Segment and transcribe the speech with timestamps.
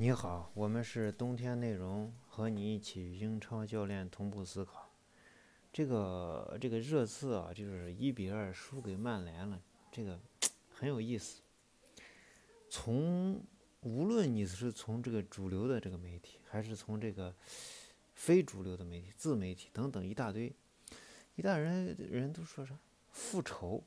[0.00, 4.88] 你好，我们是冬天内容，和你一起英超教练同步思考。
[5.72, 10.20] 这个这个热刺啊，就是一比二输给曼联了，这个
[10.72, 11.42] 很有意思。
[12.70, 13.42] 从
[13.80, 17.34] 无论你是从这个主流的这个媒体，还是从这个
[18.14, 20.54] 非主流的媒体、自媒体等等一大堆，
[21.34, 22.78] 一大人人都说啥
[23.10, 23.82] 复仇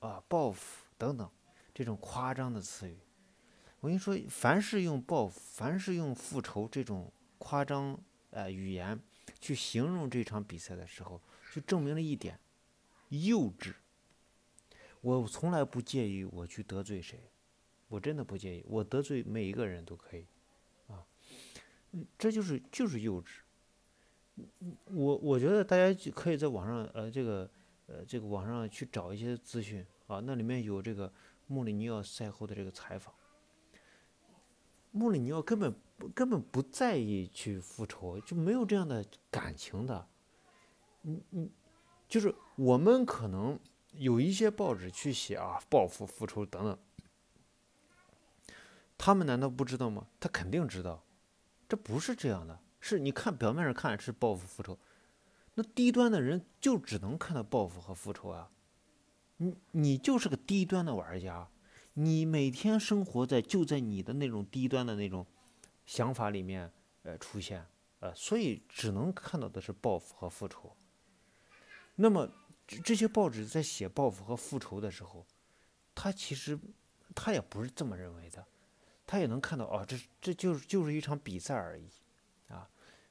[0.00, 1.30] 啊、报复等等
[1.72, 2.98] 这种夸张的词语。
[3.86, 7.08] 我跟你说，凡是用报，凡是用复仇这种
[7.38, 7.96] 夸张
[8.30, 8.98] 呃语言
[9.40, 11.22] 去形容这场比赛的时候，
[11.54, 12.36] 就证明了一点：
[13.10, 13.74] 幼稚。
[15.02, 17.30] 我从来不介意我去得罪谁，
[17.86, 20.26] 我真的不介意，我得罪每一个人都可以，
[20.88, 21.06] 啊，
[22.18, 23.38] 这就是就是幼稚。
[24.86, 27.48] 我我觉得大家可以在网上呃这个
[27.86, 31.12] 呃这个网上去找一些资讯啊，那里面有这个
[31.46, 33.14] 穆里尼奥赛后的这个采访。
[34.96, 35.74] 穆里尼奥根本
[36.14, 40.08] 根本不在意去复仇，就没有这样的感情的。
[41.02, 41.50] 嗯嗯，
[42.08, 43.60] 就是我们可能
[43.92, 46.78] 有一些报纸去写啊，报复、复仇等等，
[48.96, 50.06] 他们难道不知道吗？
[50.18, 51.04] 他肯定知道，
[51.68, 52.58] 这不是这样的。
[52.80, 54.78] 是你看表面上看是报复复仇，
[55.54, 58.50] 那低端的人就只能看到报复和复仇啊。
[59.36, 61.46] 你你就是个低端的玩家。
[61.98, 65.26] 你每天生活在就在你的那种低端的那种
[65.86, 66.70] 想法里面，
[67.02, 67.66] 呃，出现，
[68.00, 70.76] 呃，所以只能看到的是报复和复仇。
[71.94, 72.30] 那么
[72.84, 75.26] 这些报纸在写报复和复仇的时候，
[75.94, 76.58] 他其实
[77.14, 78.46] 他也不是这么认为的，
[79.06, 81.88] 他也能看到，哦，这这就是就是一场比赛而已，
[82.48, 82.68] 啊。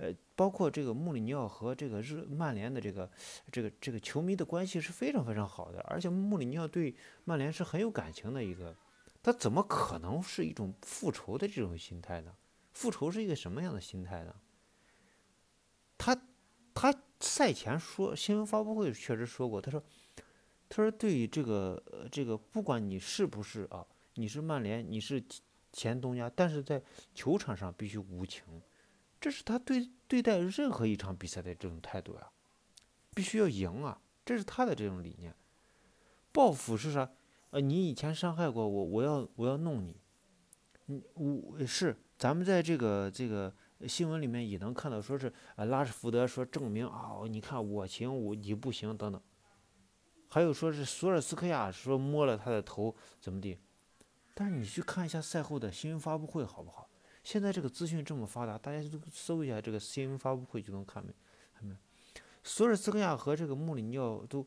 [0.00, 3.10] 呃，包括这个穆里尼奥和这个日曼联的这个
[3.50, 8.76] 这个这个球迷的关系是非常非常好的，而且穆里尼奥对曼联是很有感情的一个，
[9.20, 12.32] 他怎么可能是一种复仇的这种心态呢？
[12.72, 14.36] 复仇是一个什么样的心态呢？
[15.98, 16.16] 他
[16.72, 19.82] 他赛前说新闻发布会确实说过，他说
[20.68, 21.82] 他说对于这个
[22.12, 25.20] 这个不管你是不是啊，你是曼联，你是
[25.72, 26.80] 前东家，但是在
[27.16, 28.44] 球场上必须无情。
[29.20, 32.30] 这是他对对待任何一场比赛的这种态度呀，
[33.14, 34.00] 必须要赢啊！
[34.24, 35.34] 这是他的这种理念。
[36.32, 37.10] 报复是啥？
[37.50, 40.00] 呃，你以前伤害过我，我要我要弄你。
[40.86, 43.52] 你我是咱们在这个这个
[43.86, 49.20] 新闻里面也能看到，说是啊，拉什福德说证明啊，你看我行，我你不行等等。
[50.28, 53.58] 还有说是索尔斯克亚说摸了他的头怎么地？
[54.34, 56.88] 但是你去看一下赛后的新闻发布会好不好？
[57.28, 61.12] 现在这个资讯这么发达，大家都搜一下这个新闻发布会就能看没？
[61.54, 61.76] 看没？
[62.42, 64.46] 索尔斯克亚和这个穆里尼奥都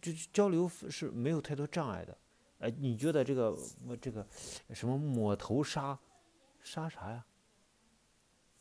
[0.00, 2.18] 就交流是没有太多障碍的。
[2.58, 3.56] 哎，你觉得这个
[4.00, 4.26] 这个
[4.70, 5.96] 什么抹头杀
[6.64, 7.24] 杀啥呀？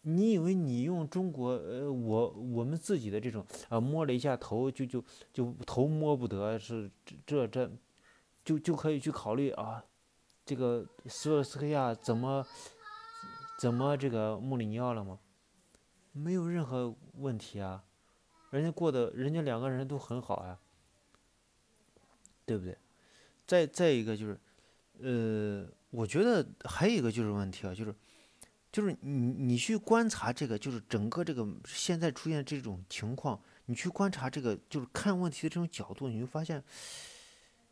[0.00, 5.04] 你以为你用中国呃我我们自己的这种啊摸了一下头就就
[5.34, 6.90] 就头摸不得是
[7.26, 7.70] 这这
[8.42, 9.84] 就就可以去考虑啊
[10.46, 12.42] 这个索尔斯克亚怎么？
[13.58, 15.18] 怎么这个穆里尼奥了吗？
[16.12, 17.84] 没有任何问题啊，
[18.50, 20.58] 人家过的，人家两个人都很好啊，
[22.44, 22.76] 对不对？
[23.46, 24.40] 再再一个就是，
[25.00, 27.94] 呃，我觉得还有一个就是问题啊，就是，
[28.72, 36.62] 就是你你去观察这个，就是整个这个现在出现这种情况，你去观察这个，就是看问题的这种角度，你会发现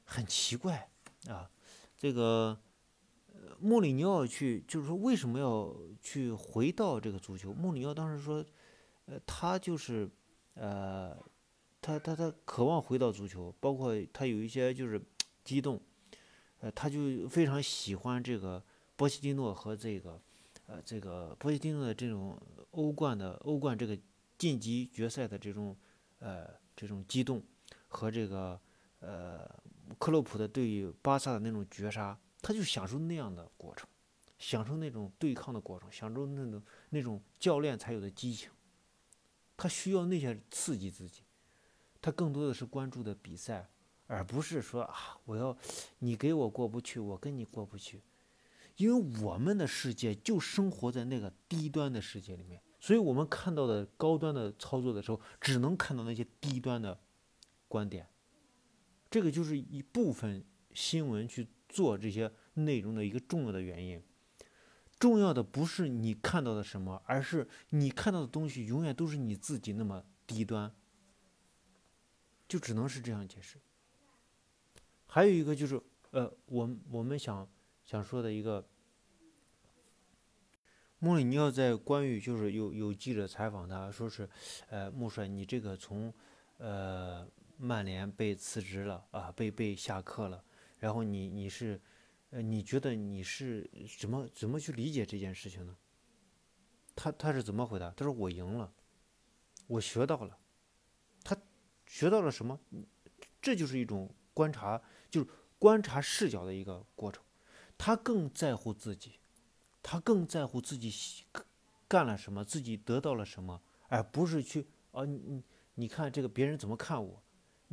[0.04, 0.88] 很奇怪
[1.28, 1.50] 啊，
[1.96, 2.58] 这个。
[3.60, 7.52] 穆里尼奥去，就是说为什么要去回到这个足球？
[7.52, 8.44] 穆里尼奥当时说，
[9.06, 10.08] 呃，他就是，
[10.54, 11.16] 呃，
[11.80, 15.00] 他他他渴望回到足球，包括他有一些就是
[15.44, 15.80] 激动，
[16.60, 18.62] 呃，他就非常喜欢这个
[18.96, 20.20] 波西蒂诺和这个，
[20.66, 22.40] 呃，这个波西蒂诺的这种
[22.70, 23.98] 欧冠的欧冠这个
[24.38, 25.76] 晋级决赛的这种，
[26.18, 27.42] 呃，这种激动
[27.88, 28.60] 和这个，
[29.00, 29.48] 呃，
[29.98, 32.18] 克洛普的对于巴萨的那种绝杀。
[32.46, 33.88] 他就享受那样的过程，
[34.38, 38.50] 享受那种对抗的过程，享受那种那种教练才有的激情。
[39.56, 41.22] 他需要那些刺激自己，
[42.02, 43.66] 他更多的是关注的比赛，
[44.06, 45.56] 而不是说啊，我要
[46.00, 48.02] 你给我过不去，我跟你过不去。
[48.76, 57.00] 因为我们的世界就生活在那个低端的世界里面，所以我们看到的高端的操作的时候，只能看到那些低端的
[57.68, 58.06] 观点。
[59.10, 60.44] 这个就是一部分
[60.74, 61.48] 新闻去。
[61.74, 64.00] 做这些内容的一个重要的原因，
[64.96, 70.72] 重要的不是你看到的什么，而是你看到的东西永远都是你自己那么低端，
[72.46, 73.58] 就只能是这样解释。
[75.06, 75.82] 还有一个就是，
[76.12, 77.48] 呃，我我们想
[77.84, 78.64] 想说的一个，
[81.00, 84.30] 穆里尼奥在关于就是有有记者采访他说是，
[84.70, 86.14] 呃，穆帅，你这个从
[86.58, 90.44] 呃曼联被辞职了啊，被被下课了，
[90.84, 91.80] 然后你你是，
[92.28, 93.66] 呃，你觉得你是
[93.98, 95.74] 怎么怎么去理解这件事情呢？
[96.94, 97.90] 他他是怎么回答？
[97.92, 98.70] 他说我赢了，
[99.66, 100.38] 我学到了，
[101.22, 101.34] 他
[101.86, 102.60] 学到了什么？
[103.40, 104.78] 这就是一种观察，
[105.08, 107.24] 就是观察视角的一个过程。
[107.78, 109.12] 他更在乎自己，
[109.82, 111.24] 他更在乎自己
[111.88, 115.44] 干了什么，自己得到了什么，而不是去啊你你
[115.76, 117.23] 你看这个别人怎么看我？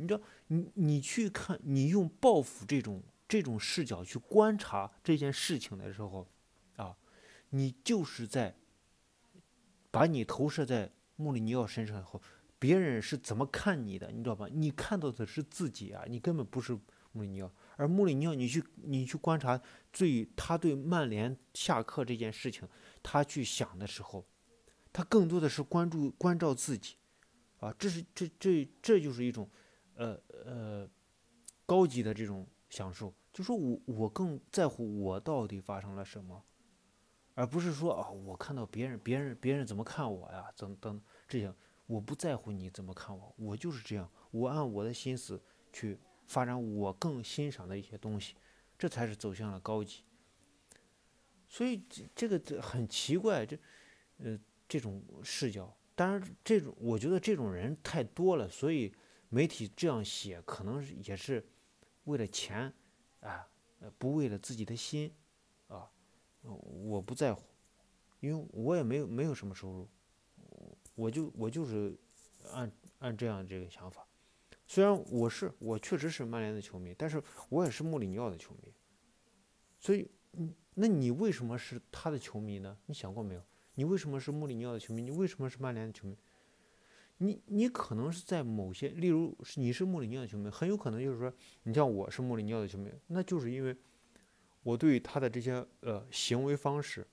[0.02, 6.26] 你知道你你去看你用报复这种这种视角去观察这件事情的时候，
[6.76, 6.96] 啊，
[7.50, 8.54] 你就是在
[9.90, 12.20] 把你投射在穆里尼奥身上以后，
[12.58, 14.10] 别人是怎么看你的？
[14.10, 14.46] 你知道吧？
[14.50, 16.78] 你看到的是自己啊，你根本不是
[17.12, 17.52] 穆里尼奥。
[17.76, 19.60] 而穆里尼奥，你去你去观察，
[19.92, 22.68] 最他对曼联下课这件事情，
[23.02, 24.24] 他去想的时候，
[24.92, 26.96] 他更多的是关注关照自己，
[27.60, 29.48] 啊，这是这这这就是一种，
[29.94, 30.88] 呃呃，
[31.66, 36.42] 高级的这种享受，就说我我更在乎我到底发生了什么，
[37.34, 41.54] 而不是说啊，我看到别人别人别人怎么看我呀，等等这些，
[41.86, 45.42] 我不在乎你怎么看我，我就是这样，我按我的心思
[45.72, 45.98] 去。
[46.28, 48.34] 发展我更欣赏的一些东西，
[48.78, 50.02] 这才是走向了高级。
[51.46, 53.58] 所以这这个很奇怪，这
[54.16, 58.90] 呃这种视角，当然这种我觉得这种人太多了，所以
[59.34, 61.42] 媒体这样写可能也是
[62.04, 62.70] 为了钱
[63.20, 63.48] 啊，
[63.96, 65.10] 不为了自己的心
[65.68, 65.90] 啊，
[66.42, 67.42] 我不在乎，
[68.20, 69.88] 因为我也没有没有什么收入，
[70.94, 71.98] 我就我就是
[72.52, 74.06] 按按这样这个想法。
[74.66, 78.70] 虽然我是我确实是曼联的球迷，但是我也是穆里尼奥的球迷。
[79.78, 80.06] 所以，
[80.74, 82.76] 那你为什么是他的球迷呢？
[82.84, 83.42] 你想过没有？
[83.76, 85.00] 你为什么是穆里尼奥的球迷？
[85.00, 86.18] 你为什么是曼联的球迷？
[87.22, 91.32] 你你可能是在某些，例如你是穆里尼奥的球迷，很有可能就是说，
[91.62, 93.76] 你像我是穆里尼奥的球迷，那就是因为
[94.64, 97.06] 我对他的这些呃行为方式，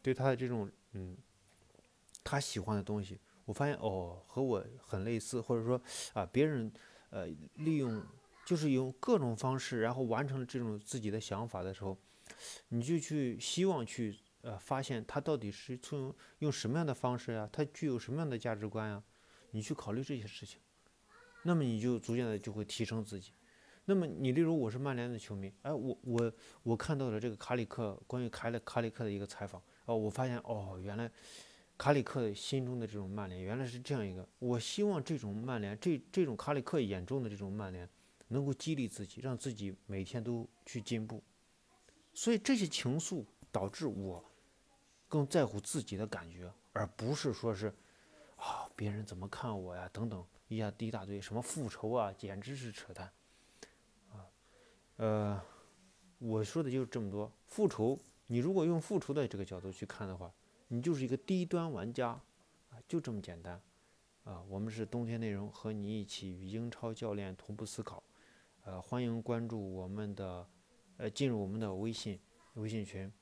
[0.00, 1.16] 对他的这种嗯，
[2.24, 3.18] 他喜欢的东西。
[3.44, 5.80] 我发现哦，和我很类似，或者说
[6.14, 6.72] 啊，别人
[7.10, 8.02] 呃利用
[8.46, 11.96] 就是用各种方式，然后完成了这种自己的想法的时候，
[12.68, 19.02] 你就去希望去呃发现他到底是从用什么样的方式呀，他具有什么样的价值观呀，
[19.56, 20.60] 你去考虑这些事情，
[21.42, 23.32] 那么你就逐渐的就会提升自己。
[23.86, 26.32] 那么你例如我是曼联的球迷，哎，我我
[26.62, 31.10] 我看到了这个卡里克关于卡里卡里克的一个采访，哦，我发现哦原来。
[31.78, 37.86] 卡里克心中的这种曼联原来是这样一个，我希望这种曼联，这这种卡里克眼中的这种曼联，
[38.28, 41.22] 能够激励自己，让自己每天都去进步。
[42.14, 44.24] 所以这些情愫导致我
[45.06, 47.70] 更在乎自己的感觉，而不是说是
[48.36, 53.12] 啊别人怎么看我呀等等一下一大堆什么复仇啊，简直是扯淡
[54.10, 54.24] 啊！
[54.96, 55.42] 呃，
[56.18, 57.30] 我说的就是这么多。
[57.46, 60.32] 复仇，你如果用复仇的这个角度去看的话。
[60.68, 63.62] 你就是一个低端玩家，啊，就这么简单，
[64.24, 68.02] 啊，我们是冬天内容，和你一起与英超教练同步思考，
[68.64, 70.44] 呃，欢迎关注我们的，
[70.96, 72.18] 呃，进入我们的微信
[72.54, 73.12] 微信群，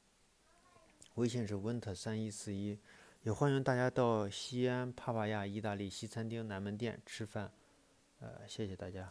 [1.16, 2.78] 微信是 winter 三一四一，
[3.24, 7.50] 也欢迎大家到西安帕帕亚意大利西餐厅南门店吃饭，
[8.20, 9.10] 呃，谢谢大家。